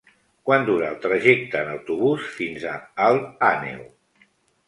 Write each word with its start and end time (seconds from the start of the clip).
Quant 0.49 0.63
dura 0.69 0.87
el 0.93 0.95
trajecte 1.03 1.59
en 1.59 1.67
autobús 1.73 2.25
fins 2.39 2.65
a 2.71 2.73
Alt 3.11 3.47
Àneu? 3.53 3.85